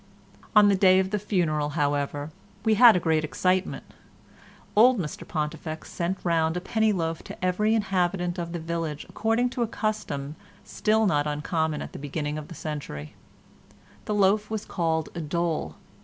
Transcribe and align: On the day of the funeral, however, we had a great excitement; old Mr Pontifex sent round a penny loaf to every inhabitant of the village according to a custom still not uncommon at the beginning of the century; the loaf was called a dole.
On 0.55 0.67
the 0.67 0.73
day 0.75 0.97
of 0.97 1.11
the 1.11 1.19
funeral, 1.19 1.69
however, 1.77 2.31
we 2.65 2.73
had 2.73 2.95
a 2.95 2.99
great 2.99 3.23
excitement; 3.23 3.83
old 4.75 4.97
Mr 4.97 5.27
Pontifex 5.27 5.91
sent 5.93 6.17
round 6.23 6.57
a 6.57 6.59
penny 6.59 6.91
loaf 6.91 7.21
to 7.21 7.45
every 7.45 7.75
inhabitant 7.75 8.39
of 8.39 8.51
the 8.51 8.57
village 8.57 9.05
according 9.09 9.51
to 9.51 9.61
a 9.61 9.67
custom 9.67 10.35
still 10.63 11.05
not 11.05 11.27
uncommon 11.27 11.83
at 11.83 11.93
the 11.93 11.99
beginning 11.99 12.39
of 12.39 12.47
the 12.47 12.55
century; 12.55 13.13
the 14.05 14.15
loaf 14.15 14.49
was 14.49 14.65
called 14.65 15.09
a 15.13 15.21
dole. 15.21 15.75